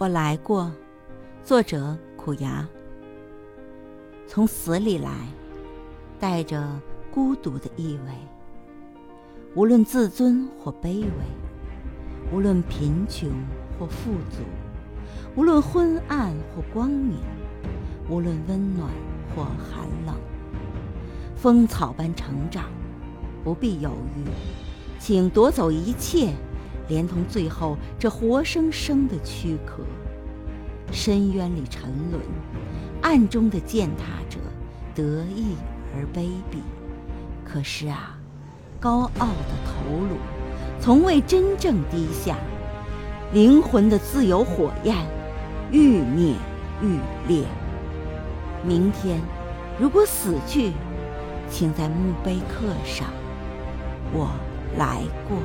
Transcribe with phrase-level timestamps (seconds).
[0.00, 0.70] 我来过，
[1.42, 2.64] 作者苦牙。
[4.28, 5.10] 从死里来，
[6.20, 6.64] 带着
[7.10, 8.12] 孤独的意味。
[9.56, 11.10] 无论自尊或卑微，
[12.32, 13.28] 无论贫穷
[13.76, 14.38] 或富足，
[15.34, 17.18] 无论昏暗或光明，
[18.08, 18.88] 无论温暖
[19.34, 20.14] 或寒冷，
[21.34, 22.66] 风草般成长，
[23.42, 24.22] 不必犹豫，
[25.00, 26.32] 请夺走一切。
[26.88, 29.84] 连同最后这活生生的躯壳，
[30.90, 32.22] 深渊里沉沦，
[33.02, 34.38] 暗中的践踏者
[34.94, 35.54] 得意
[35.94, 36.58] 而卑鄙。
[37.44, 38.18] 可是啊，
[38.80, 40.16] 高傲的头颅
[40.80, 42.36] 从未真正低下，
[43.32, 44.96] 灵魂的自由火焰
[45.70, 46.34] 愈灭
[46.82, 47.44] 愈烈。
[48.66, 49.20] 明天，
[49.78, 50.72] 如果死去，
[51.50, 53.06] 请在墓碑刻上：
[54.12, 54.28] 我
[54.76, 55.36] 来过。